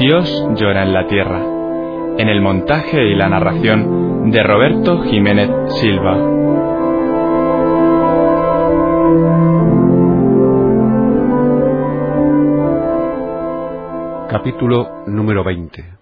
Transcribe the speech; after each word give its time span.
Dios 0.00 0.48
llora 0.56 0.82
en 0.82 0.94
la 0.94 1.06
tierra, 1.06 1.42
en 2.16 2.26
el 2.30 2.40
montaje 2.40 3.06
y 3.06 3.14
la 3.14 3.28
narración 3.28 4.30
de 4.30 4.42
Roberto 4.42 5.02
Jiménez 5.02 5.50
Silva. 5.78 6.16
Capítulo 14.30 15.04
número 15.06 15.44
20 15.44 15.99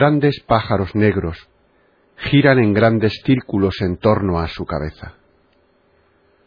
Grandes 0.00 0.38
pájaros 0.46 0.94
negros 0.94 1.36
giran 2.18 2.60
en 2.60 2.72
grandes 2.72 3.20
círculos 3.24 3.80
en 3.80 3.96
torno 3.96 4.38
a 4.38 4.46
su 4.46 4.64
cabeza. 4.64 5.14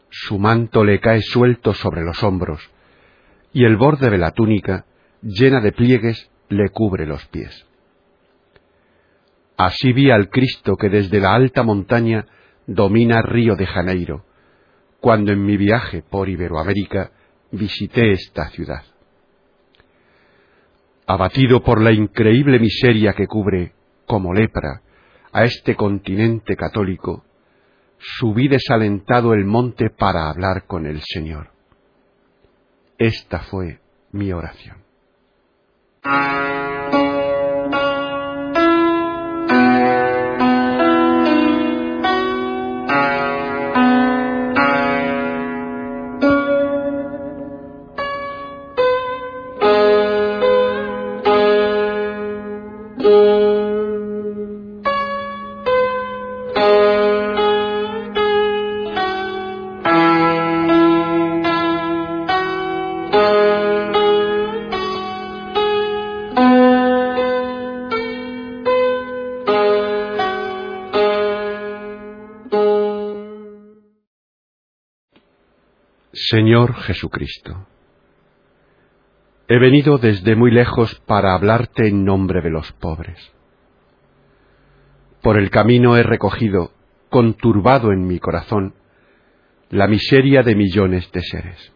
Su 0.10 0.40
manto 0.40 0.86
le 0.86 1.02
cae 1.02 1.20
suelto 1.22 1.74
sobre 1.74 2.02
los 2.02 2.24
hombros, 2.24 2.62
y 3.52 3.66
el 3.66 3.76
borde 3.76 4.10
de 4.10 4.18
la 4.18 4.32
túnica, 4.32 4.86
llena 5.22 5.60
de 5.60 5.74
pliegues, 5.74 6.32
le 6.48 6.70
cubre 6.70 7.06
los 7.06 7.26
pies. 7.26 7.68
Así 9.58 9.92
vi 9.92 10.12
al 10.12 10.30
Cristo 10.30 10.78
que 10.78 10.88
desde 10.88 11.20
la 11.20 11.34
alta 11.34 11.62
montaña 11.62 12.28
domina 12.68 13.22
Río 13.22 13.58
de 13.58 13.66
Janeiro, 13.66 14.24
cuando 15.02 15.34
en 15.34 15.44
mi 15.44 15.58
viaje 15.58 16.06
por 16.10 16.30
Iberoamérica 16.30 17.12
visité 17.52 18.14
esta 18.14 18.48
ciudad 18.52 18.91
abatido 21.14 21.62
por 21.62 21.82
la 21.82 21.92
increíble 21.92 22.60
miseria 22.60 23.14
que 23.14 23.28
cubre, 23.28 23.74
como 24.06 24.34
lepra, 24.34 24.82
a 25.32 25.44
este 25.44 25.76
continente 25.76 26.56
católico, 26.56 27.24
subí 27.98 28.48
desalentado 28.48 29.34
el 29.34 29.46
monte 29.46 29.90
para 29.90 30.30
hablar 30.30 30.66
con 30.68 30.86
el 30.86 31.02
Señor. 31.02 31.50
Esta 32.98 33.40
fue 33.40 33.80
mi 34.12 34.32
oración. 34.32 34.78
Señor 76.32 76.76
Jesucristo, 76.76 77.68
he 79.50 79.60
venido 79.60 79.98
desde 79.98 80.38
muy 80.38 80.50
lejos 80.50 80.98
para 81.06 81.34
hablarte 81.34 81.90
en 81.90 82.06
nombre 82.06 82.40
de 82.40 82.50
los 82.50 82.72
pobres. 82.72 83.20
Por 85.22 85.38
el 85.38 85.50
camino 85.50 85.98
he 85.98 86.04
recogido, 86.04 86.72
conturbado 87.10 87.92
en 87.92 88.08
mi 88.08 88.18
corazón, 88.20 88.76
la 89.72 89.90
miseria 89.90 90.42
de 90.42 90.56
millones 90.56 91.12
de 91.12 91.22
seres. 91.22 91.74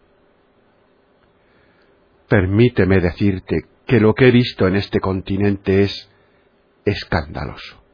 Permíteme 2.26 3.00
decirte 3.00 3.56
que 3.86 4.00
lo 4.00 4.14
que 4.14 4.28
he 4.28 4.30
visto 4.30 4.66
en 4.66 4.76
este 4.76 5.00
continente 5.00 5.82
es 5.82 6.10
escandaloso. 6.86 7.84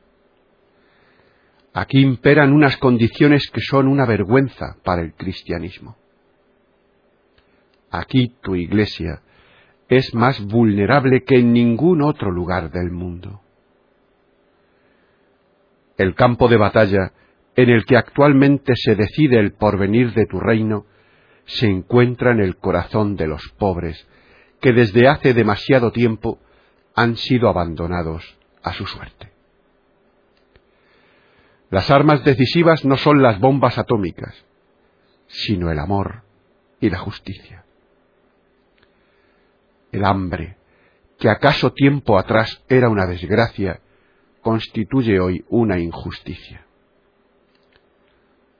Aquí 1.73 1.99
imperan 1.99 2.53
unas 2.53 2.77
condiciones 2.77 3.51
que 3.53 3.63
son 3.63 3.89
una 3.89 4.07
vergüenza 4.07 4.77
para 4.85 5.03
el 5.03 5.15
cristianismo. 5.15 5.97
Aquí 7.93 8.35
tu 8.41 8.57
iglesia 8.57 9.21
es 9.91 10.15
más 10.15 10.43
vulnerable 10.47 11.25
que 11.25 11.39
en 11.41 11.53
ningún 11.53 12.01
otro 12.01 12.31
lugar 12.31 12.71
del 12.71 12.91
mundo. 12.91 13.43
El 15.99 16.15
campo 16.15 16.49
de 16.49 16.57
batalla 16.57 17.13
en 17.55 17.69
el 17.69 17.85
que 17.85 17.99
actualmente 17.99 18.73
se 18.77 18.97
decide 18.97 19.39
el 19.39 19.53
porvenir 19.53 20.15
de 20.15 20.25
tu 20.25 20.41
reino 20.41 20.87
se 21.45 21.67
encuentra 21.67 22.33
en 22.33 22.41
el 22.41 22.57
corazón 22.57 23.15
de 23.17 23.27
los 23.27 23.43
pobres, 23.59 24.09
que 24.63 24.73
desde 24.73 25.07
hace 25.07 25.35
demasiado 25.35 25.93
tiempo 25.93 26.39
han 26.95 27.17
sido 27.17 27.51
abandonados 27.51 28.39
a 28.63 28.73
su 28.73 28.87
suerte. 28.87 29.33
Las 31.69 31.91
armas 31.91 32.25
decisivas 32.25 32.87
no 32.87 32.97
son 32.97 33.23
las 33.23 33.39
bombas 33.39 33.77
atómicas, 33.77 34.47
sino 35.27 35.71
el 35.71 35.79
amor 35.79 36.23
y 36.81 36.89
la 36.89 36.99
justicia. 36.99 37.67
El 39.93 40.05
hambre, 40.05 40.57
que 41.19 41.29
acaso 41.29 41.71
tiempo 41.73 42.19
atrás 42.19 42.65
era 42.69 42.89
una 42.89 43.07
desgracia, 43.07 43.81
constituye 44.41 45.21
hoy 45.21 45.45
una 45.49 45.79
injusticia. 45.79 46.67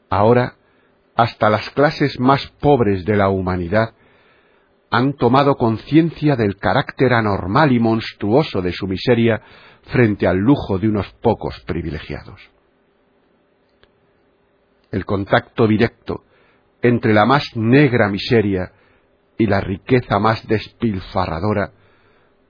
Ahora, 0.09 0.57
hasta 1.17 1.51
las 1.51 1.71
clases 1.71 2.21
más 2.21 2.47
pobres 2.61 3.05
de 3.05 3.17
la 3.17 3.31
humanidad 3.31 3.95
han 4.91 5.15
tomado 5.15 5.57
conciencia 5.57 6.37
del 6.37 6.57
carácter 6.57 7.15
anormal 7.15 7.73
y 7.73 7.81
monstruoso 7.81 8.61
de 8.61 8.73
su 8.73 8.87
miseria 8.87 9.41
frente 9.85 10.27
al 10.27 10.37
lujo 10.37 10.79
de 10.79 10.89
unos 10.89 11.11
pocos 11.23 11.61
privilegiados. 11.61 12.41
El 14.91 15.07
contacto 15.07 15.67
directo 15.67 16.25
entre 16.83 17.15
la 17.15 17.25
más 17.25 17.57
negra 17.57 18.11
miseria 18.11 18.73
y 19.43 19.47
la 19.47 19.61
riqueza 19.61 20.21
más 20.21 20.47
despilfarradora 20.47 21.73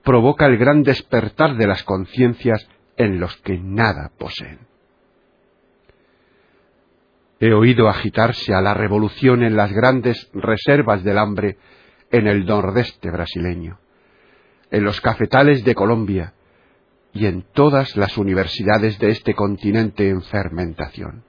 provoca 0.03 0.45
el 0.45 0.57
gran 0.57 0.83
despertar 0.83 1.57
de 1.57 1.65
las 1.65 1.81
conciencias 1.83 2.67
en 2.97 3.19
los 3.19 3.35
que 3.37 3.57
nada 3.57 4.11
poseen. 4.19 4.59
He 7.39 7.51
oído 7.51 7.89
agitarse 7.89 8.53
a 8.53 8.61
la 8.61 8.75
revolución 8.75 9.41
en 9.41 9.55
las 9.55 9.73
grandes 9.73 10.29
reservas 10.33 11.03
del 11.03 11.17
hambre 11.17 11.57
en 12.11 12.27
el 12.27 12.45
nordeste 12.45 13.09
brasileño, 13.09 13.79
en 14.69 14.83
los 14.83 15.01
cafetales 15.01 15.63
de 15.63 15.73
Colombia 15.73 16.35
y 17.11 17.25
en 17.25 17.43
todas 17.53 17.97
las 17.97 18.19
universidades 18.19 18.99
de 18.99 19.09
este 19.09 19.33
continente 19.33 20.09
en 20.09 20.21
fermentación. 20.21 21.23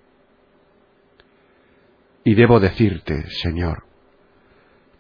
Y 2.23 2.35
debo 2.35 2.61
decirte, 2.61 3.25
Señor, 3.31 3.94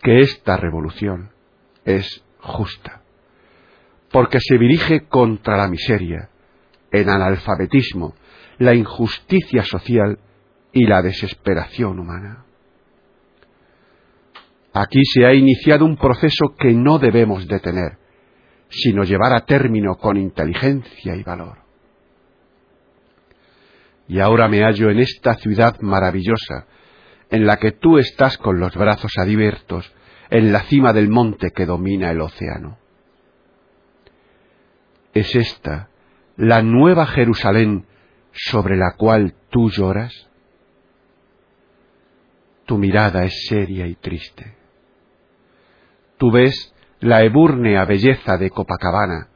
que 0.04 0.20
esta 0.20 0.58
revolución 0.58 1.30
es 1.86 2.22
justa, 2.38 3.00
porque 4.12 4.38
se 4.38 4.58
dirige 4.58 5.06
contra 5.08 5.56
la 5.56 5.66
miseria, 5.66 6.28
el 6.92 7.08
analfabetismo, 7.08 8.14
la 8.58 8.74
injusticia 8.74 9.62
social 9.64 10.18
y 10.72 10.86
la 10.86 11.00
desesperación 11.00 11.98
humana. 11.98 12.44
Aquí 14.74 15.00
se 15.04 15.24
ha 15.24 15.32
iniciado 15.32 15.86
un 15.86 15.96
proceso 15.96 16.54
que 16.58 16.74
no 16.74 16.98
debemos 16.98 17.48
detener, 17.48 17.96
sino 18.68 19.04
llevar 19.04 19.32
a 19.32 19.46
término 19.46 19.96
con 19.96 20.18
inteligencia 20.18 21.16
y 21.16 21.22
valor. 21.22 21.58
Y 24.06 24.20
ahora 24.20 24.48
me 24.48 24.60
hallo 24.60 24.90
en 24.90 24.98
esta 24.98 25.34
ciudad 25.36 25.80
maravillosa, 25.80 26.66
en 27.34 27.46
la 27.46 27.58
que 27.58 27.72
tú 27.72 27.98
estás 27.98 28.38
con 28.38 28.60
los 28.60 28.74
brazos 28.74 29.12
abiertos, 29.18 29.92
en 30.30 30.52
la 30.52 30.62
cima 30.62 30.92
del 30.92 31.08
monte 31.08 31.50
que 31.50 31.66
domina 31.66 32.10
el 32.10 32.20
océano. 32.20 32.78
¿Es 35.12 35.34
esta 35.36 35.88
la 36.36 36.62
nueva 36.62 37.06
Jerusalén 37.06 37.86
sobre 38.32 38.76
la 38.76 38.94
cual 38.96 39.34
tú 39.50 39.70
lloras? 39.70 40.28
Tu 42.66 42.78
mirada 42.78 43.24
es 43.24 43.46
seria 43.48 43.86
y 43.86 43.94
triste 43.94 44.64
tú 46.24 46.30
ves 46.30 46.74
la 47.00 47.22
ebúrnea 47.22 47.84
belleza 47.84 48.38
de 48.38 48.48
Copacabana, 48.48 49.28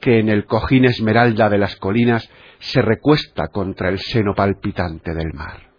que 0.00 0.18
en 0.18 0.30
el 0.30 0.46
cojín 0.46 0.86
esmeralda 0.86 1.50
de 1.50 1.58
las 1.58 1.76
colinas 1.76 2.26
se 2.58 2.80
recuesta 2.80 3.48
contra 3.48 3.90
el 3.90 3.98
seno 3.98 4.34
palpitante 4.34 5.14
del 5.14 5.34
mar. 5.34 5.72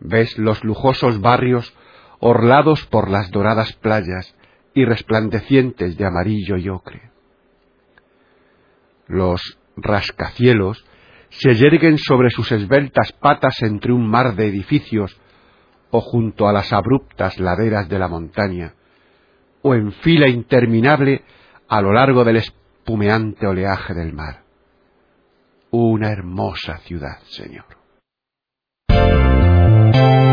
Ves 0.00 0.38
los 0.38 0.62
lujosos 0.64 1.20
barrios 1.20 1.74
orlados 2.20 2.86
por 2.86 3.10
las 3.10 3.30
doradas 3.30 3.72
playas 3.74 4.34
y 4.74 4.84
resplandecientes 4.84 5.96
de 5.96 6.06
amarillo 6.06 6.56
y 6.56 6.68
ocre. 6.68 7.10
Los 9.06 9.58
rascacielos 9.76 10.84
se 11.30 11.54
yerguen 11.54 11.98
sobre 11.98 12.30
sus 12.30 12.52
esbeltas 12.52 13.12
patas 13.12 13.62
entre 13.62 13.92
un 13.92 14.08
mar 14.08 14.34
de 14.34 14.46
edificios 14.46 15.18
o 15.90 16.00
junto 16.00 16.48
a 16.48 16.52
las 16.52 16.72
abruptas 16.72 17.38
laderas 17.38 17.88
de 17.88 17.98
la 17.98 18.08
montaña, 18.08 18.74
o 19.62 19.74
en 19.74 19.92
fila 19.92 20.28
interminable 20.28 21.24
a 21.68 21.80
lo 21.80 21.92
largo 21.92 22.24
del 22.24 22.36
espumeante 22.36 23.46
oleaje 23.46 23.94
del 23.94 24.12
mar. 24.12 24.42
Una 25.70 26.10
hermosa 26.10 26.78
ciudad, 26.78 27.20
Señor. 27.28 27.77
Pero 29.90 30.27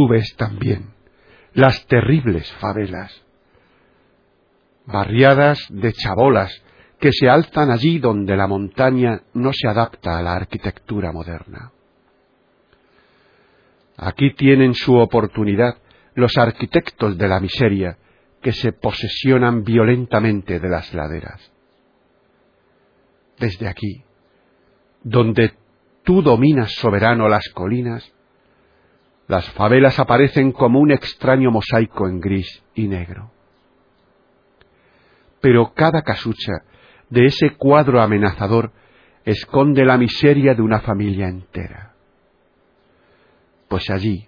tú 0.00 0.08
ves 0.08 0.34
también 0.36 0.94
las 1.52 1.84
terribles 1.86 2.50
favelas, 2.54 3.22
barriadas 4.86 5.58
de 5.68 5.92
chabolas 5.92 6.50
que 6.98 7.12
se 7.12 7.28
alzan 7.28 7.70
allí 7.70 7.98
donde 7.98 8.34
la 8.34 8.46
montaña 8.46 9.24
no 9.34 9.52
se 9.52 9.68
adapta 9.68 10.16
a 10.16 10.22
la 10.22 10.32
arquitectura 10.36 11.12
moderna. 11.12 11.72
Aquí 13.98 14.32
tienen 14.32 14.72
su 14.72 14.94
oportunidad 14.94 15.76
los 16.14 16.34
arquitectos 16.38 17.18
de 17.18 17.28
la 17.28 17.38
miseria 17.38 17.98
que 18.40 18.52
se 18.52 18.72
posesionan 18.72 19.64
violentamente 19.64 20.60
de 20.60 20.68
las 20.70 20.94
laderas. 20.94 21.52
Desde 23.38 23.68
aquí, 23.68 24.02
donde 25.02 25.52
tú 26.04 26.22
dominas 26.22 26.72
soberano 26.72 27.28
las 27.28 27.46
colinas, 27.50 28.10
las 29.30 29.48
favelas 29.50 29.96
aparecen 30.00 30.50
como 30.50 30.80
un 30.80 30.90
extraño 30.90 31.52
mosaico 31.52 32.08
en 32.08 32.18
gris 32.18 32.64
y 32.74 32.88
negro. 32.88 33.30
Pero 35.40 35.72
cada 35.72 36.02
casucha 36.02 36.64
de 37.10 37.26
ese 37.26 37.50
cuadro 37.50 38.02
amenazador 38.02 38.72
esconde 39.24 39.84
la 39.84 39.96
miseria 39.98 40.54
de 40.54 40.62
una 40.62 40.80
familia 40.80 41.28
entera. 41.28 41.94
Pues 43.68 43.88
allí 43.88 44.26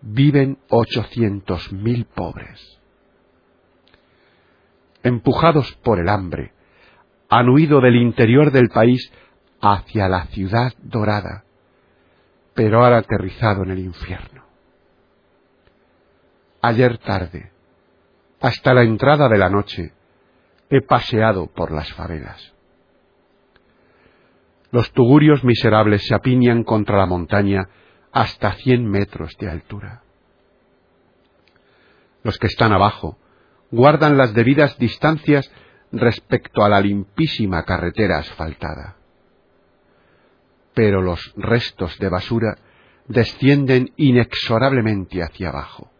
viven 0.00 0.58
ochocientos 0.70 1.72
mil 1.72 2.04
pobres. 2.06 2.80
Empujados 5.04 5.72
por 5.84 6.00
el 6.00 6.08
hambre, 6.08 6.52
han 7.28 7.48
huido 7.48 7.80
del 7.80 7.94
interior 7.94 8.50
del 8.50 8.70
país 8.70 9.12
hacia 9.60 10.08
la 10.08 10.24
ciudad 10.26 10.72
dorada, 10.82 11.44
pero 12.54 12.84
han 12.84 12.94
aterrizado 12.94 13.62
en 13.62 13.70
el 13.70 13.78
infierno. 13.78 14.44
Ayer 16.62 16.98
tarde, 16.98 17.52
hasta 18.40 18.74
la 18.74 18.82
entrada 18.82 19.28
de 19.28 19.38
la 19.38 19.48
noche, 19.48 19.92
he 20.68 20.82
paseado 20.82 21.46
por 21.46 21.72
las 21.72 21.92
favelas. 21.92 22.54
Los 24.70 24.92
tugurios 24.92 25.42
miserables 25.42 26.06
se 26.06 26.14
apiñan 26.14 26.62
contra 26.62 26.98
la 26.98 27.06
montaña 27.06 27.68
hasta 28.12 28.52
cien 28.52 28.86
metros 28.86 29.36
de 29.38 29.50
altura. 29.50 30.02
Los 32.22 32.38
que 32.38 32.46
están 32.46 32.72
abajo 32.72 33.18
guardan 33.70 34.16
las 34.16 34.34
debidas 34.34 34.78
distancias 34.78 35.50
respecto 35.92 36.62
a 36.62 36.68
la 36.68 36.80
limpísima 36.80 37.64
carretera 37.64 38.18
asfaltada. 38.18 38.96
Pero 40.74 41.02
los 41.02 41.32
restos 41.36 41.98
de 41.98 42.08
basura 42.08 42.56
descienden 43.08 43.92
inexorablemente 43.96 45.22
hacia 45.22 45.48
abajo. 45.48 45.90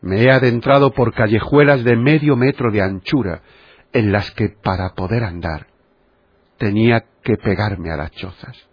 Me 0.00 0.22
he 0.22 0.30
adentrado 0.30 0.92
por 0.92 1.12
callejuelas 1.12 1.84
de 1.84 1.96
medio 1.96 2.36
metro 2.36 2.70
de 2.70 2.82
anchura 2.82 3.42
en 3.92 4.12
las 4.12 4.30
que 4.32 4.48
para 4.48 4.94
poder 4.94 5.24
andar 5.24 5.68
tenía 6.56 7.04
que 7.22 7.36
pegarme 7.36 7.90
a 7.90 7.96
las 7.96 8.10
chozas. 8.12 8.68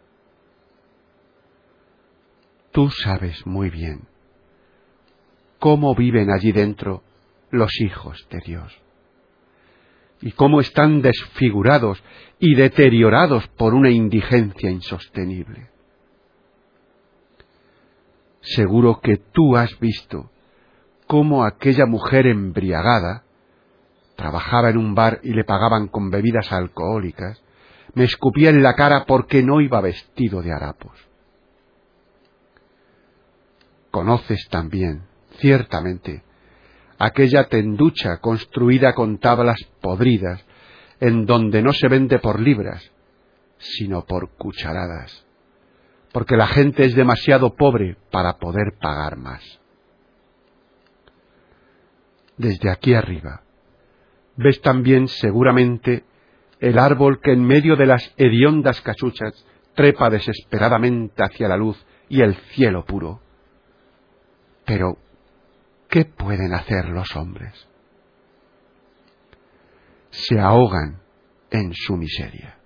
Tú 2.72 2.90
sabes 2.90 3.46
muy 3.46 3.70
bien 3.70 4.08
cómo 5.60 5.96
viven 5.96 6.30
allí 6.32 6.52
dentro 6.52 7.04
los 7.50 7.72
hijos 7.80 8.28
de 8.30 8.40
Dios 8.40 8.85
y 10.22 10.32
cómo 10.32 10.62
están 10.62 11.02
desfigurados 11.02 12.02
y 12.40 12.56
deteriorados 12.56 13.48
por 13.50 13.74
una 13.74 13.90
indigencia 13.90 14.70
insostenible. 14.70 15.70
Seguro 18.42 19.00
que 19.02 19.18
tú 19.18 19.56
has 19.56 19.80
visto 19.80 20.30
cómo 21.08 21.44
aquella 21.44 21.86
mujer 21.86 22.28
embriagada 22.28 23.24
trabajaba 24.16 24.70
en 24.70 24.78
un 24.78 24.96
bar 24.96 25.20
y 25.24 25.34
le 25.34 25.44
pagaban 25.44 25.88
con 25.88 26.10
bebidas 26.10 26.52
alcohólicas, 26.52 27.42
me 27.94 28.04
escupía 28.04 28.50
en 28.50 28.62
la 28.62 28.76
cara 28.76 29.06
porque 29.06 29.44
no 29.44 29.62
iba 29.62 29.82
vestido 29.82 30.42
de 30.42 30.52
harapos. 30.52 30.98
Conoces 33.92 34.48
también, 34.50 35.04
ciertamente, 35.40 36.25
aquella 36.98 37.48
tenducha 37.48 38.18
construida 38.18 38.94
con 38.94 39.18
tablas 39.18 39.60
podridas, 39.82 40.46
en 41.00 41.26
donde 41.26 41.62
no 41.62 41.74
se 41.74 41.88
vende 41.88 42.20
por 42.20 42.40
libras, 42.40 42.92
sino 43.58 44.06
por 44.06 44.30
cucharadas, 44.36 45.26
porque 46.12 46.38
la 46.38 46.48
gente 46.48 46.86
es 46.86 46.96
demasiado 46.96 47.56
pobre 47.56 47.98
para 48.12 48.38
poder 48.38 48.78
pagar 48.80 49.18
más. 49.18 49.44
Desde 52.38 52.70
aquí 52.70 52.94
arriba, 52.94 53.44
ves 54.36 54.62
también 54.62 55.08
seguramente 55.08 56.04
el 56.60 56.80
árbol 56.80 57.20
que 57.22 57.32
en 57.32 57.46
medio 57.46 57.76
de 57.76 57.86
las 57.86 58.14
hediondas 58.18 58.82
cachuchas 58.82 59.46
trepa 59.74 60.10
desesperadamente 60.10 61.24
hacia 61.24 61.48
la 61.48 61.58
luz 61.58 61.78
y 62.10 62.22
el 62.22 62.36
cielo 62.54 62.86
puro. 62.86 63.22
Pero 64.66 64.98
¿qué 65.90 66.06
pueden 66.06 66.54
hacer 66.54 66.90
los 66.90 67.16
hombres? 67.16 67.68
Se 70.12 70.40
ahogan 70.40 71.02
en 71.52 71.74
su 71.74 71.98
miseria. 71.98 72.58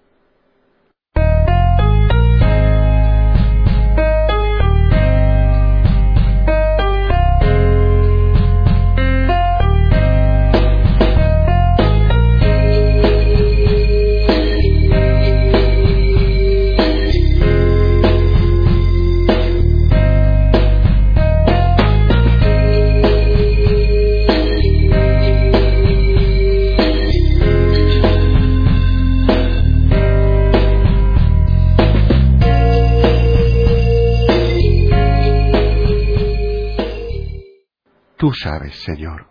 Tú 38.19 38.33
sabes, 38.33 38.75
Señor, 38.83 39.27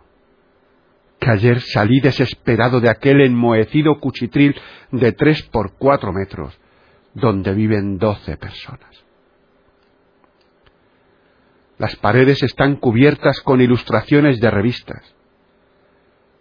que 1.19 1.29
ayer 1.29 1.61
salí 1.61 1.99
desesperado 1.99 2.81
de 2.81 2.89
aquel 2.89 3.21
enmohecido 3.21 3.99
cuchitril 3.99 4.59
de 4.91 5.11
tres 5.11 5.43
por 5.43 5.77
cuatro 5.77 6.11
metros, 6.11 6.59
donde 7.13 7.53
viven 7.53 7.99
doce 7.99 8.35
personas. 8.37 9.05
Las 11.77 11.97
paredes 11.97 12.41
están 12.41 12.77
cubiertas 12.77 13.41
con 13.41 13.61
ilustraciones 13.61 14.39
de 14.39 14.49
revistas, 14.49 15.15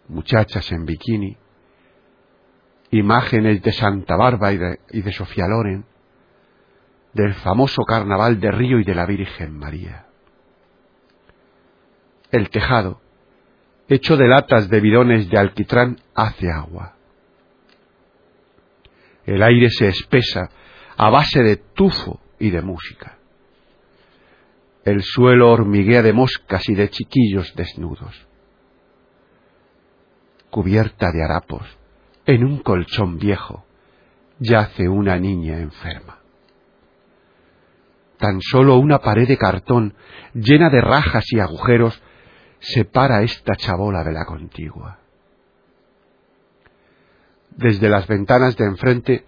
muchachas 0.09 0.73
en 0.73 0.87
bikini, 0.87 1.37
imágenes 2.93 3.61
de 3.61 3.73
Santa 3.73 4.17
Bárbara 4.17 4.55
y 4.55 4.57
de, 4.57 4.81
y 4.93 5.03
de 5.03 5.13
Sofía 5.13 5.47
Loren, 5.49 5.85
del 7.13 7.35
famoso 7.35 7.83
carnaval 7.83 8.41
de 8.41 8.51
Río 8.51 8.81
y 8.81 8.85
de 8.85 8.95
la 8.95 9.05
Virgen 9.05 9.53
María 9.53 10.08
el 12.31 12.51
tejado, 12.51 13.01
hecho 13.89 14.17
de 14.17 14.29
latas 14.29 14.69
de 14.69 14.81
bidones 14.81 15.29
de 15.31 15.39
alquitrán, 15.39 15.99
hace 16.15 16.51
agua. 16.51 16.95
El 19.25 19.43
aire 19.43 19.71
se 19.71 19.89
espesa 19.89 20.51
a 20.97 21.11
base 21.11 21.43
de 21.43 21.57
tufo 21.57 22.21
y 22.39 22.51
de 22.51 22.63
música. 22.63 23.19
El 24.85 25.03
suelo 25.03 25.51
hormiguea 25.51 26.03
de 26.03 26.13
moscas 26.13 26.69
y 26.69 26.75
de 26.75 26.89
chiquillos 26.89 27.55
desnudos. 27.55 28.27
Cubierta 30.51 31.11
de 31.13 31.23
harapos, 31.23 31.79
en 32.25 32.45
un 32.45 32.59
colchón 32.61 33.19
viejo, 33.19 33.65
yace 34.39 34.89
una 34.89 35.19
niña 35.19 35.59
enferma. 35.59 36.21
Tan 38.19 38.41
solo 38.41 38.77
una 38.77 38.99
pared 38.99 39.29
de 39.29 39.37
cartón 39.37 39.95
llena 40.35 40.71
de 40.71 40.81
rajas 40.81 41.25
y 41.33 41.39
agujeros 41.39 42.03
separa 42.61 43.23
esta 43.23 43.55
chabola 43.57 44.05
de 44.05 44.13
la 44.13 44.25
contigua. 44.25 44.99
Desde 47.51 47.89
las 47.89 48.07
ventanas 48.07 48.57
de 48.57 48.65
enfrente, 48.65 49.25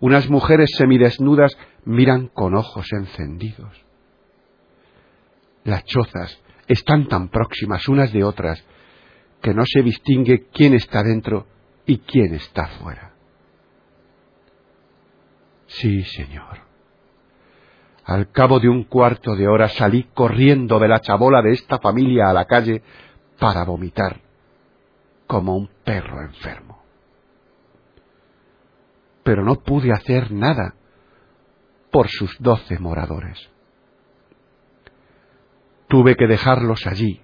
unas 0.00 0.28
mujeres 0.28 0.70
semidesnudas 0.76 1.56
miran 1.84 2.28
con 2.28 2.54
ojos 2.54 2.86
encendidos. 2.92 3.84
Las 5.64 5.84
chozas 5.84 6.40
están 6.66 7.08
tan 7.08 7.28
próximas 7.28 7.88
unas 7.88 8.12
de 8.12 8.24
otras 8.24 8.64
que 9.42 9.54
no 9.54 9.64
se 9.66 9.82
distingue 9.82 10.46
quién 10.52 10.74
está 10.74 11.02
dentro 11.02 11.46
y 11.86 11.98
quién 11.98 12.34
está 12.34 12.66
fuera. 12.66 13.14
Sí, 15.66 16.02
Señor. 16.04 16.73
Al 18.04 18.30
cabo 18.30 18.60
de 18.60 18.68
un 18.68 18.84
cuarto 18.84 19.34
de 19.34 19.48
hora 19.48 19.68
salí 19.68 20.04
corriendo 20.14 20.78
de 20.78 20.88
la 20.88 21.00
chabola 21.00 21.40
de 21.40 21.52
esta 21.52 21.78
familia 21.78 22.28
a 22.28 22.34
la 22.34 22.44
calle 22.44 22.82
para 23.38 23.64
vomitar 23.64 24.20
como 25.26 25.56
un 25.56 25.70
perro 25.84 26.20
enfermo. 26.22 26.82
Pero 29.22 29.42
no 29.42 29.56
pude 29.56 29.90
hacer 29.90 30.30
nada 30.32 30.74
por 31.90 32.08
sus 32.08 32.36
doce 32.40 32.78
moradores. 32.78 33.50
Tuve 35.88 36.14
que 36.16 36.26
dejarlos 36.26 36.86
allí, 36.86 37.22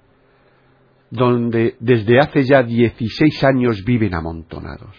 donde 1.11 1.77
desde 1.81 2.21
hace 2.21 2.45
ya 2.45 2.63
dieciséis 2.63 3.45
años 3.45 3.85
viven 3.85 4.15
amontonados. 4.15 4.97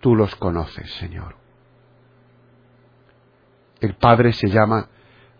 Tú 0.00 0.16
los 0.16 0.34
conoces, 0.36 0.90
Señor. 0.94 1.36
El 3.80 3.94
padre 3.94 4.32
se 4.32 4.48
llama 4.48 4.88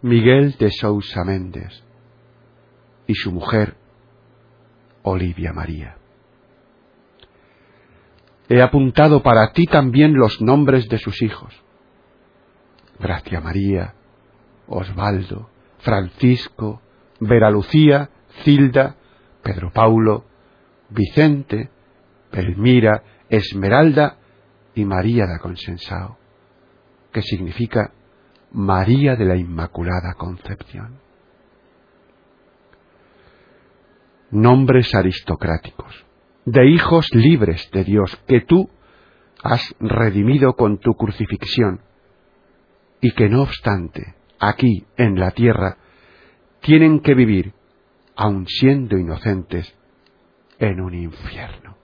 Miguel 0.02 0.56
de 0.58 0.70
Sousa 0.70 1.24
Méndez 1.24 1.84
y 3.06 3.14
su 3.14 3.32
mujer 3.32 3.76
Olivia 5.02 5.52
María. 5.52 5.96
He 8.48 8.62
apuntado 8.62 9.22
para 9.22 9.52
ti 9.52 9.66
también 9.66 10.14
los 10.14 10.40
nombres 10.40 10.88
de 10.88 10.98
sus 10.98 11.20
hijos. 11.22 11.54
Gracia 12.98 13.40
María, 13.40 13.94
Osvaldo, 14.66 15.50
Francisco, 15.78 16.80
Vera 17.20 17.50
Lucía, 17.50 18.10
Cilda, 18.44 18.96
Pedro 19.42 19.72
Paulo, 19.72 20.24
Vicente, 20.90 21.70
Elmira, 22.32 23.02
Esmeralda 23.28 24.18
y 24.74 24.84
María 24.84 25.26
da 25.26 25.38
Consensao, 25.38 26.18
que 27.12 27.22
significa 27.22 27.92
María 28.52 29.14
de 29.16 29.24
la 29.24 29.36
Inmaculada 29.36 30.14
Concepción. 30.14 30.98
Nombres 34.30 34.94
aristocráticos, 34.94 36.06
de 36.44 36.66
hijos 36.68 37.08
libres 37.14 37.70
de 37.72 37.84
Dios, 37.84 38.16
que 38.26 38.40
tú 38.40 38.68
has 39.42 39.74
redimido 39.80 40.54
con 40.54 40.78
tu 40.78 40.94
crucifixión, 40.94 41.80
y 43.00 43.12
que 43.12 43.28
no 43.28 43.42
obstante, 43.42 44.14
aquí 44.38 44.86
en 44.96 45.18
la 45.18 45.30
tierra, 45.30 45.78
tienen 46.60 47.00
que 47.00 47.14
vivir, 47.14 47.52
aun 48.16 48.46
siendo 48.46 48.98
inocentes, 48.98 49.74
en 50.58 50.80
un 50.80 50.94
infierno. 50.94 51.76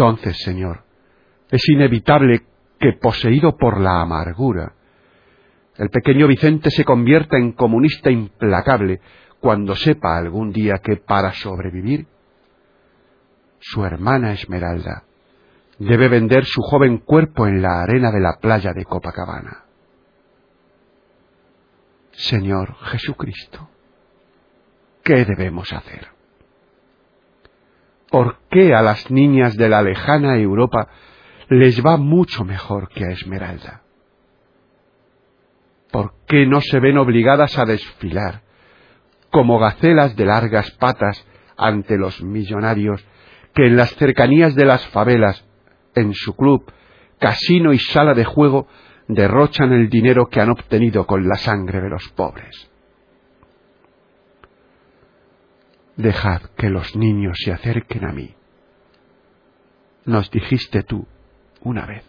Entonces, 0.00 0.38
Señor, 0.38 0.82
es 1.50 1.68
inevitable 1.68 2.46
que, 2.78 2.94
poseído 2.94 3.58
por 3.58 3.78
la 3.78 4.00
amargura, 4.00 4.72
el 5.76 5.90
pequeño 5.90 6.26
Vicente 6.26 6.70
se 6.70 6.86
convierta 6.86 7.36
en 7.36 7.52
comunista 7.52 8.10
implacable 8.10 9.02
cuando 9.40 9.74
sepa 9.74 10.16
algún 10.16 10.52
día 10.52 10.78
que 10.78 10.96
para 10.96 11.32
sobrevivir, 11.34 12.06
su 13.58 13.84
hermana 13.84 14.32
Esmeralda 14.32 15.04
debe 15.78 16.08
vender 16.08 16.46
su 16.46 16.62
joven 16.62 17.00
cuerpo 17.00 17.46
en 17.46 17.60
la 17.60 17.82
arena 17.82 18.10
de 18.10 18.20
la 18.20 18.38
playa 18.40 18.72
de 18.72 18.86
Copacabana. 18.86 19.66
Señor 22.12 22.74
Jesucristo, 22.84 23.68
¿qué 25.04 25.26
debemos 25.26 25.70
hacer? 25.74 26.19
¿Por 28.10 28.38
qué 28.50 28.74
a 28.74 28.82
las 28.82 29.10
niñas 29.10 29.56
de 29.56 29.68
la 29.68 29.82
lejana 29.82 30.36
Europa 30.36 30.88
les 31.48 31.84
va 31.84 31.96
mucho 31.96 32.44
mejor 32.44 32.88
que 32.88 33.04
a 33.04 33.10
Esmeralda? 33.10 33.82
¿Por 35.92 36.14
qué 36.26 36.46
no 36.46 36.60
se 36.60 36.80
ven 36.80 36.98
obligadas 36.98 37.58
a 37.58 37.64
desfilar 37.64 38.42
como 39.30 39.58
gacelas 39.58 40.16
de 40.16 40.24
largas 40.24 40.70
patas 40.72 41.24
ante 41.56 41.96
los 41.96 42.22
millonarios 42.22 43.04
que 43.54 43.66
en 43.66 43.76
las 43.76 43.94
cercanías 43.94 44.54
de 44.54 44.64
las 44.64 44.86
favelas, 44.88 45.44
en 45.94 46.14
su 46.14 46.34
club, 46.34 46.64
casino 47.18 47.72
y 47.72 47.78
sala 47.78 48.14
de 48.14 48.24
juego, 48.24 48.66
derrochan 49.08 49.72
el 49.72 49.88
dinero 49.88 50.28
que 50.28 50.40
han 50.40 50.50
obtenido 50.50 51.06
con 51.06 51.28
la 51.28 51.36
sangre 51.36 51.80
de 51.80 51.90
los 51.90 52.08
pobres? 52.10 52.69
Dejad 55.96 56.42
que 56.56 56.70
los 56.70 56.96
niños 56.96 57.38
se 57.44 57.52
acerquen 57.52 58.04
a 58.04 58.12
mí. 58.12 58.34
Nos 60.04 60.30
dijiste 60.30 60.82
tú 60.82 61.06
una 61.62 61.86
vez. 61.86 62.04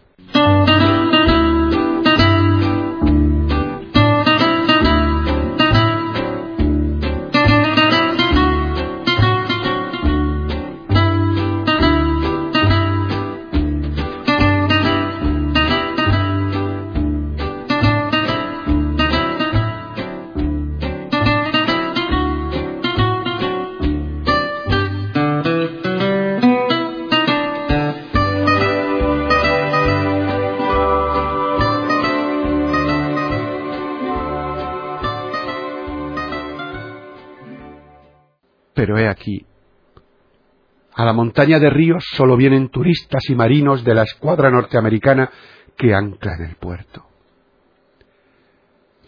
A 41.02 41.04
la 41.04 41.12
montaña 41.12 41.58
de 41.58 41.68
ríos 41.68 42.04
solo 42.14 42.36
vienen 42.36 42.68
turistas 42.68 43.28
y 43.28 43.34
marinos 43.34 43.82
de 43.82 43.92
la 43.92 44.04
escuadra 44.04 44.52
norteamericana 44.52 45.28
que 45.76 45.92
ancla 45.92 46.36
en 46.36 46.44
el 46.44 46.54
puerto. 46.54 47.04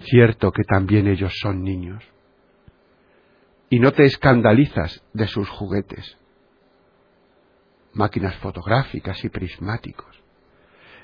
Cierto 0.00 0.50
que 0.50 0.64
también 0.64 1.06
ellos 1.06 1.32
son 1.40 1.62
niños. 1.62 2.02
Y 3.70 3.78
no 3.78 3.92
te 3.92 4.04
escandalizas 4.06 5.04
de 5.12 5.28
sus 5.28 5.48
juguetes, 5.48 6.18
máquinas 7.92 8.34
fotográficas 8.38 9.24
y 9.24 9.28
prismáticos, 9.28 10.20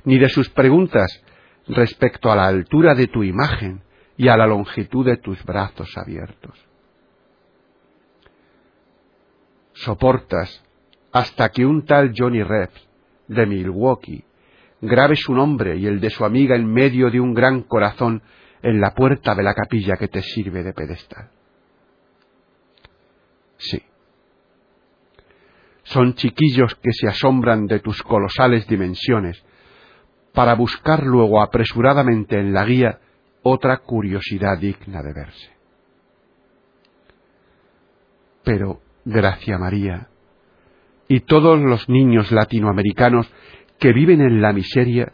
ni 0.05 0.19
de 0.19 0.29
sus 0.29 0.51
preguntas 0.51 1.23
respecto 1.69 2.33
a 2.33 2.37
la 2.37 2.49
altura 2.49 2.97
de 2.97 3.07
tu 3.07 3.23
imagen 3.23 3.85
y 4.17 4.27
a 4.27 4.37
la 4.37 4.49
longitud 4.49 5.07
de 5.07 5.19
tus 5.19 5.41
brazos 5.45 5.97
abiertos 5.97 6.59
soportas 9.81 10.63
hasta 11.13 11.49
que 11.51 11.65
un 11.65 11.85
tal 11.85 12.13
Johnny 12.17 12.43
Reeves 12.43 12.89
de 13.29 13.47
Milwaukee 13.47 14.25
grabe 14.81 15.17
su 15.17 15.35
nombre 15.35 15.77
y 15.77 15.87
el 15.87 16.01
de 16.01 16.11
su 16.11 16.25
amiga 16.25 16.57
en 16.57 16.67
medio 16.67 17.11
de 17.11 17.21
un 17.21 17.35
gran 17.35 17.63
corazón 17.63 18.23
en 18.63 18.81
la 18.81 18.95
puerta 18.95 19.35
de 19.35 19.43
la 19.43 19.55
capilla 19.55 19.97
que 19.97 20.09
te 20.09 20.23
sirve 20.23 20.63
de 20.63 20.73
pedestal. 20.73 21.31
Sí. 23.57 23.83
Son 25.83 26.15
chiquillos 26.15 26.75
que 26.77 26.93
se 26.93 27.09
asombran 27.09 27.67
de 27.67 27.81
tus 27.81 28.03
colosales 28.03 28.67
dimensiones 28.67 29.43
para 30.33 30.55
buscar 30.55 31.05
luego 31.05 31.43
apresuradamente 31.43 32.39
en 32.39 32.53
la 32.53 32.65
guía 32.65 33.01
otra 33.43 33.79
curiosidad 33.79 34.59
digna 34.59 35.03
de 35.03 35.13
verse. 35.13 35.51
Pero 38.45 38.81
Gracia 39.05 39.59
María, 39.59 40.10
y 41.11 41.23
todos 41.23 41.61
los 41.61 41.89
niños 41.89 42.31
latinoamericanos 42.31 43.29
que 43.81 43.93
viven 43.93 44.21
en 44.21 44.41
la 44.41 44.53
miseria 44.53 45.13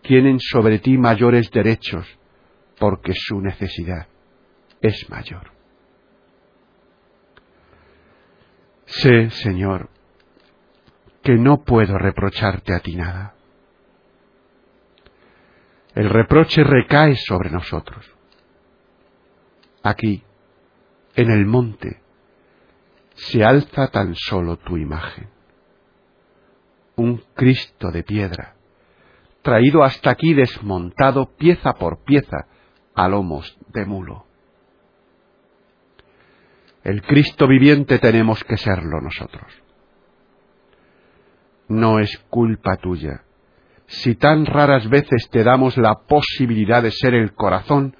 tienen 0.00 0.40
sobre 0.40 0.78
ti 0.78 0.96
mayores 0.96 1.50
derechos 1.50 2.06
porque 2.78 3.12
su 3.14 3.38
necesidad 3.38 4.06
es 4.80 5.10
mayor. 5.10 5.50
Sé, 8.86 9.28
Señor, 9.28 9.90
que 11.22 11.34
no 11.34 11.62
puedo 11.62 11.98
reprocharte 11.98 12.74
a 12.74 12.80
ti 12.80 12.96
nada. 12.96 13.34
El 15.94 16.08
reproche 16.08 16.64
recae 16.64 17.16
sobre 17.16 17.50
nosotros. 17.50 18.10
Aquí, 19.82 20.22
en 21.16 21.30
el 21.30 21.44
monte, 21.44 22.00
se 23.18 23.44
alza 23.44 23.88
tan 23.88 24.14
solo 24.14 24.56
tu 24.58 24.76
imagen. 24.76 25.28
Un 26.96 27.22
Cristo 27.34 27.90
de 27.90 28.02
piedra, 28.02 28.54
traído 29.42 29.82
hasta 29.82 30.10
aquí 30.10 30.34
desmontado 30.34 31.26
pieza 31.36 31.74
por 31.74 32.04
pieza 32.04 32.46
a 32.94 33.08
lomos 33.08 33.58
de 33.68 33.84
mulo. 33.84 34.26
El 36.84 37.02
Cristo 37.02 37.46
viviente 37.46 37.98
tenemos 37.98 38.42
que 38.44 38.56
serlo 38.56 39.00
nosotros. 39.00 39.52
No 41.68 41.98
es 41.98 42.16
culpa 42.30 42.76
tuya 42.76 43.24
si 43.88 44.14
tan 44.16 44.44
raras 44.44 44.88
veces 44.88 45.28
te 45.30 45.42
damos 45.42 45.76
la 45.78 46.00
posibilidad 46.06 46.82
de 46.82 46.90
ser 46.90 47.14
el 47.14 47.32
corazón 47.32 47.96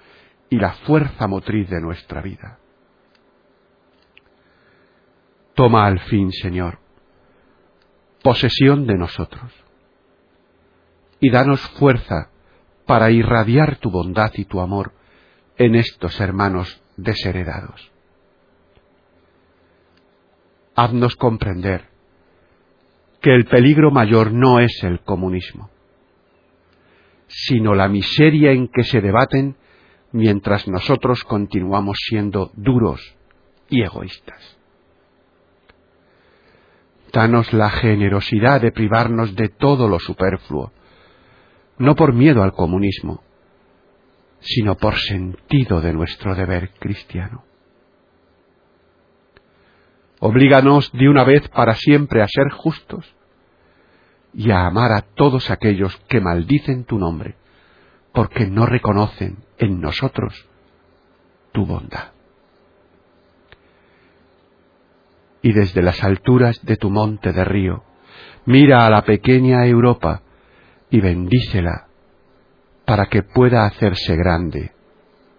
y 0.51 0.59
la 0.59 0.73
fuerza 0.73 1.27
motriz 1.27 1.69
de 1.71 1.81
nuestra 1.81 2.21
vida. 2.21 2.59
Toma 5.59 5.87
al 5.87 5.99
fin, 5.99 6.31
Señor, 6.31 6.79
posesión 8.23 8.87
de 8.87 8.97
nosotros 8.97 9.53
y 11.19 11.33
danos 11.33 11.61
fuerza 11.71 12.31
para 12.87 13.11
irradiar 13.11 13.75
tu 13.79 13.91
bondad 13.91 14.31
y 14.35 14.45
tu 14.45 14.61
amor 14.61 14.93
en 15.57 15.75
estos 15.75 16.21
hermanos 16.21 16.81
desheredados. 16.97 17.91
Haznos 20.77 21.17
comprender 21.17 21.89
que 23.21 23.35
el 23.35 23.47
peligro 23.47 23.91
mayor 23.91 24.31
no 24.31 24.61
es 24.61 24.85
el 24.85 25.01
comunismo, 25.01 25.71
sino 27.27 27.75
la 27.75 27.89
miseria 27.89 28.53
en 28.53 28.69
que 28.69 28.85
se 28.85 29.01
debaten 29.01 29.57
mientras 30.13 30.69
nosotros 30.69 31.25
continuamos 31.25 31.99
siendo 32.09 32.53
duros 32.55 33.17
y 33.69 33.83
egoístas. 33.83 34.58
Danos 37.13 37.53
la 37.53 37.71
generosidad 37.71 38.61
de 38.61 38.73
privarnos 38.73 39.35
de 39.35 39.49
todo 39.49 39.89
lo 39.89 39.99
superfluo, 39.99 40.73
no 41.79 41.95
por 41.95 42.13
miedo 42.13 42.43
al 42.43 42.53
comunismo, 42.53 43.23
sino 44.41 44.77
por 44.77 44.97
sentido 44.97 45.81
de 45.81 45.93
nuestro 45.93 46.35
deber 46.35 46.71
cristiano. 46.79 47.45
Oblíganos 50.21 50.91
de 50.93 51.09
una 51.09 51.25
vez 51.25 51.49
para 51.49 51.75
siempre 51.75 52.23
a 52.23 52.29
ser 52.29 52.51
justos 52.51 53.15
y 54.35 54.51
a 54.51 54.67
amar 54.67 54.93
a 54.93 55.03
todos 55.03 55.51
aquellos 55.51 55.97
que 56.09 56.21
maldicen 56.21 56.85
tu 56.85 56.99
nombre, 56.99 57.37
porque 58.13 58.47
no 58.47 58.67
reconocen 58.67 59.39
en 59.59 59.81
nosotros 59.81 60.49
tu 61.53 61.65
bondad. 61.65 62.18
Y 65.43 65.53
desde 65.53 65.83
las 65.83 66.03
alturas 66.03 66.65
de 66.65 66.77
tu 66.77 66.91
monte 66.91 67.33
de 67.33 67.45
río, 67.45 67.85
mira 68.45 68.87
a 68.87 68.91
la 68.91 69.03
pequeña 69.03 69.65
Europa 69.67 70.23
y 70.91 71.01
bendícela 71.01 71.87
para 72.85 73.07
que 73.07 73.23
pueda 73.23 73.67
hacerse 73.67 74.17
grande 74.17 74.73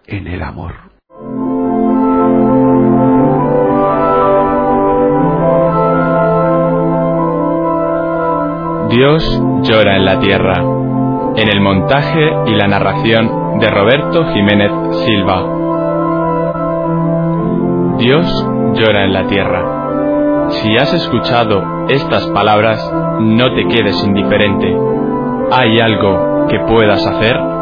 en 0.06 0.26
el 0.26 0.42
amor. 0.42 0.90
Dios 8.90 9.42
llora 9.62 9.96
en 9.96 10.04
la 10.04 10.18
tierra. 10.18 10.54
En 11.36 11.48
el 11.48 11.60
montaje 11.60 12.28
y 12.46 12.54
la 12.56 12.66
narración 12.66 13.58
de 13.60 13.68
Roberto 13.68 14.24
Jiménez 14.32 14.72
Silva. 15.04 15.44
Dios 17.98 18.26
llora 18.74 19.04
en 19.04 19.12
la 19.12 19.26
tierra. 19.28 19.79
Si 20.50 20.76
has 20.76 20.92
escuchado 20.92 21.86
estas 21.88 22.26
palabras, 22.28 22.78
no 23.20 23.54
te 23.54 23.66
quedes 23.68 24.02
indiferente. 24.04 24.76
¿Hay 25.52 25.78
algo 25.80 26.46
que 26.48 26.58
puedas 26.60 27.06
hacer? 27.06 27.59